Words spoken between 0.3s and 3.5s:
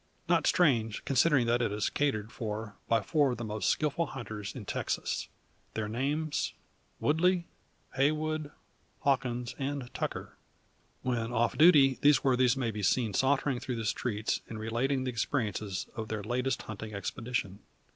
strange, considering that it is catered for by four of the